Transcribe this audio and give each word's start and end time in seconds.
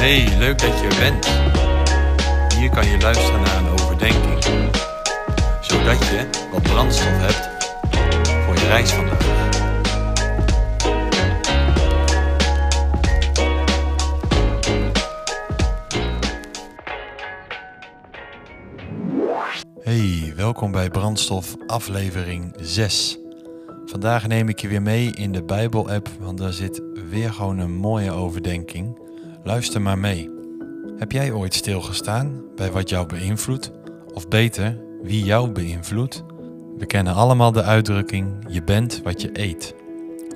Hey, 0.00 0.38
leuk 0.38 0.58
dat 0.58 0.78
je 0.80 0.86
er 0.86 0.98
bent. 0.98 1.26
Hier 2.54 2.70
kan 2.70 2.86
je 2.86 2.98
luisteren 3.00 3.40
naar 3.40 3.56
een 3.56 3.68
overdenking, 3.68 4.44
zodat 5.60 5.98
je 5.98 6.28
wat 6.52 6.62
brandstof 6.62 7.18
hebt 7.18 7.48
voor 8.44 8.54
je 8.54 8.66
reis 8.66 8.90
vandaag. 8.90 9.18
Hey, 19.82 20.32
welkom 20.36 20.72
bij 20.72 20.90
Brandstof 20.90 21.56
aflevering 21.66 22.54
6. 22.60 23.18
Vandaag 23.86 24.26
neem 24.26 24.48
ik 24.48 24.60
je 24.60 24.68
weer 24.68 24.82
mee 24.82 25.12
in 25.12 25.32
de 25.32 25.42
Bijbel-app, 25.42 26.08
want 26.20 26.38
daar 26.38 26.52
zit 26.52 26.82
weer 27.10 27.32
gewoon 27.32 27.58
een 27.58 27.74
mooie 27.74 28.10
overdenking. 28.10 29.08
Luister 29.42 29.82
maar 29.82 29.98
mee. 29.98 30.30
Heb 30.96 31.12
jij 31.12 31.32
ooit 31.32 31.54
stilgestaan 31.54 32.42
bij 32.56 32.70
wat 32.70 32.88
jou 32.88 33.06
beïnvloedt? 33.06 33.70
Of 34.14 34.28
beter, 34.28 34.78
wie 35.02 35.24
jou 35.24 35.50
beïnvloedt? 35.50 36.24
We 36.78 36.86
kennen 36.86 37.14
allemaal 37.14 37.52
de 37.52 37.62
uitdrukking: 37.62 38.44
je 38.48 38.62
bent 38.62 39.00
wat 39.02 39.20
je 39.20 39.30
eet. 39.32 39.74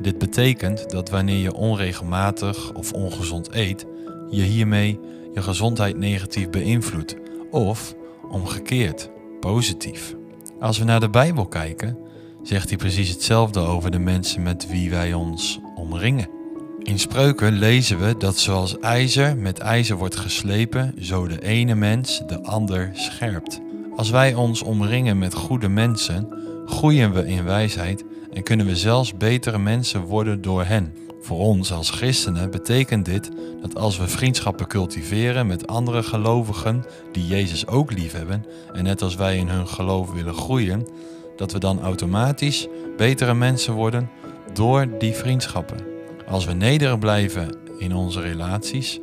Dit 0.00 0.18
betekent 0.18 0.90
dat 0.90 1.10
wanneer 1.10 1.36
je 1.36 1.54
onregelmatig 1.54 2.72
of 2.72 2.92
ongezond 2.92 3.54
eet, 3.54 3.86
je 4.30 4.42
hiermee 4.42 5.00
je 5.34 5.42
gezondheid 5.42 5.96
negatief 5.96 6.50
beïnvloedt. 6.50 7.16
Of 7.50 7.94
omgekeerd, 8.30 9.10
positief. 9.40 10.14
Als 10.60 10.78
we 10.78 10.84
naar 10.84 11.00
de 11.00 11.10
Bijbel 11.10 11.46
kijken, 11.46 11.98
zegt 12.42 12.68
hij 12.68 12.78
precies 12.78 13.08
hetzelfde 13.08 13.60
over 13.60 13.90
de 13.90 13.98
mensen 13.98 14.42
met 14.42 14.68
wie 14.68 14.90
wij 14.90 15.12
ons 15.12 15.60
omringen. 15.74 16.40
In 16.78 16.98
spreuken 16.98 17.52
lezen 17.52 17.98
we 17.98 18.16
dat 18.18 18.38
zoals 18.38 18.78
ijzer 18.78 19.36
met 19.36 19.58
ijzer 19.58 19.96
wordt 19.96 20.16
geslepen, 20.16 20.94
zo 21.00 21.26
de 21.26 21.42
ene 21.42 21.74
mens 21.74 22.22
de 22.26 22.42
ander 22.42 22.90
scherpt. 22.92 23.60
Als 23.96 24.10
wij 24.10 24.34
ons 24.34 24.62
omringen 24.62 25.18
met 25.18 25.34
goede 25.34 25.68
mensen, 25.68 26.28
groeien 26.66 27.12
we 27.12 27.26
in 27.26 27.44
wijsheid 27.44 28.04
en 28.32 28.42
kunnen 28.42 28.66
we 28.66 28.76
zelfs 28.76 29.16
betere 29.16 29.58
mensen 29.58 30.00
worden 30.00 30.42
door 30.42 30.64
hen. 30.64 30.92
Voor 31.20 31.38
ons 31.38 31.72
als 31.72 31.90
christenen 31.90 32.50
betekent 32.50 33.04
dit 33.04 33.30
dat 33.60 33.76
als 33.76 33.98
we 33.98 34.08
vriendschappen 34.08 34.66
cultiveren 34.66 35.46
met 35.46 35.66
andere 35.66 36.02
gelovigen 36.02 36.84
die 37.12 37.26
Jezus 37.26 37.66
ook 37.66 37.92
liefhebben 37.92 38.44
en 38.72 38.84
net 38.84 39.02
als 39.02 39.14
wij 39.14 39.36
in 39.36 39.48
hun 39.48 39.68
geloof 39.68 40.12
willen 40.12 40.34
groeien, 40.34 40.86
dat 41.36 41.52
we 41.52 41.58
dan 41.58 41.80
automatisch 41.80 42.66
betere 42.96 43.34
mensen 43.34 43.74
worden 43.74 44.10
door 44.52 44.98
die 44.98 45.14
vriendschappen. 45.14 45.91
Als 46.32 46.44
we 46.44 46.52
nederig 46.52 46.98
blijven 46.98 47.56
in 47.78 47.94
onze 47.94 48.20
relaties, 48.20 48.98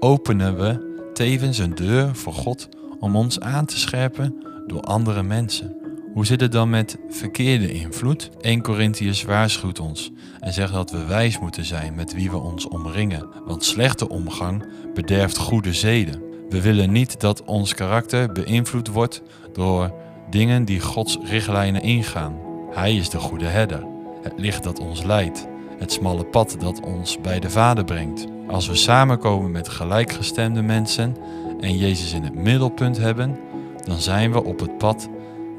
openen 0.00 0.56
we 0.56 0.92
tevens 1.14 1.58
een 1.58 1.74
deur 1.74 2.14
voor 2.14 2.32
God 2.32 2.68
om 3.00 3.16
ons 3.16 3.40
aan 3.40 3.64
te 3.64 3.78
scherpen 3.78 4.44
door 4.66 4.80
andere 4.80 5.22
mensen. 5.22 5.76
Hoe 6.12 6.26
zit 6.26 6.40
het 6.40 6.52
dan 6.52 6.70
met 6.70 6.98
verkeerde 7.08 7.72
invloed? 7.72 8.30
1 8.40 8.62
Corinthians 8.62 9.22
waarschuwt 9.22 9.80
ons 9.80 10.12
en 10.40 10.52
zegt 10.52 10.72
dat 10.72 10.90
we 10.90 11.04
wijs 11.04 11.38
moeten 11.38 11.64
zijn 11.64 11.94
met 11.94 12.14
wie 12.14 12.30
we 12.30 12.38
ons 12.38 12.68
omringen, 12.68 13.28
want 13.46 13.64
slechte 13.64 14.08
omgang 14.08 14.64
bederft 14.94 15.38
goede 15.38 15.72
zeden. 15.72 16.22
We 16.48 16.60
willen 16.60 16.92
niet 16.92 17.20
dat 17.20 17.44
ons 17.44 17.74
karakter 17.74 18.32
beïnvloed 18.32 18.88
wordt 18.88 19.22
door 19.52 19.94
dingen 20.30 20.64
die 20.64 20.80
Gods 20.80 21.18
richtlijnen 21.22 21.82
ingaan. 21.82 22.38
Hij 22.70 22.96
is 22.96 23.10
de 23.10 23.18
goede 23.18 23.46
herder, 23.46 23.86
het 24.22 24.32
licht 24.36 24.62
dat 24.62 24.78
ons 24.78 25.02
leidt, 25.02 25.46
het 25.78 25.92
smalle 25.92 26.24
pad 26.24 26.56
dat 26.58 26.80
ons 26.80 27.20
bij 27.20 27.40
de 27.40 27.50
Vader 27.50 27.84
brengt. 27.84 28.26
Als 28.46 28.66
we 28.66 28.74
samenkomen 28.74 29.50
met 29.50 29.68
gelijkgestemde 29.68 30.62
mensen 30.62 31.16
en 31.60 31.76
Jezus 31.76 32.12
in 32.12 32.22
het 32.22 32.34
middelpunt 32.34 32.96
hebben, 32.96 33.38
dan 33.84 33.98
zijn 33.98 34.32
we 34.32 34.44
op 34.44 34.60
het 34.60 34.78
pad 34.78 35.08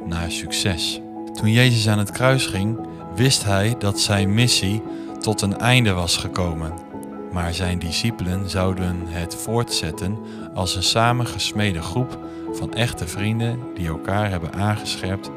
naar 0.05 0.31
succes. 0.31 1.02
Toen 1.33 1.52
Jezus 1.52 1.87
aan 1.87 1.99
het 1.99 2.11
kruis 2.11 2.45
ging, 2.45 2.77
wist 3.15 3.43
hij 3.43 3.75
dat 3.80 3.99
zijn 3.99 4.33
missie 4.33 4.81
tot 5.20 5.42
een 5.42 5.58
einde 5.58 5.92
was 5.92 6.17
gekomen. 6.17 6.73
Maar 7.31 7.54
zijn 7.54 7.80
discipelen 7.80 8.49
zouden 8.49 9.02
het 9.05 9.36
voortzetten 9.36 10.17
als 10.54 10.75
een 10.75 10.83
samengesmede 10.83 11.81
groep 11.81 12.20
van 12.52 12.73
echte 12.73 13.08
vrienden 13.08 13.59
die 13.73 13.87
elkaar 13.87 14.30
hebben 14.30 14.54
aangescherpt 14.54 15.31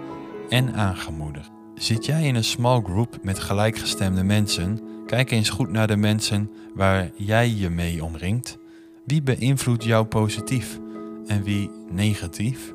en 0.49 0.75
aangemoedigd. 0.75 1.58
Zit 1.79 2.05
jij 2.07 2.23
in 2.23 2.35
een 2.35 2.45
small 2.45 2.81
group 2.81 3.19
met 3.23 3.39
gelijkgestemde 3.39 4.23
mensen? 4.23 4.81
Kijk 5.07 5.31
eens 5.31 5.49
goed 5.49 5.71
naar 5.71 5.87
de 5.87 5.97
mensen 5.97 6.51
waar 6.75 7.11
jij 7.17 7.49
je 7.49 7.71
mee 7.71 8.05
omringt. 8.05 8.59
Wie 9.05 9.23
beïnvloedt 9.23 9.85
jou 9.85 10.07
positief 10.07 10.79
en 11.27 11.43
wie 11.43 11.71
negatief? 11.91 12.75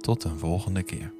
Tot 0.00 0.24
een 0.24 0.38
volgende 0.38 0.82
keer. 0.82 1.12